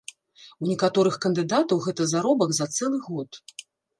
[0.63, 3.41] У некаторых кандыдатаў гэта заробак за цэлы год.